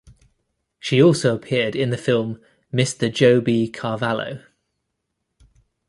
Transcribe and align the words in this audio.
She 0.79 0.99
also 0.99 1.35
appeared 1.35 1.75
in 1.75 1.91
the 1.91 1.95
film 1.95 2.41
"Mr 2.73 3.13
Joe 3.13 3.39
B. 3.39 3.69
Carvalho". 3.69 4.41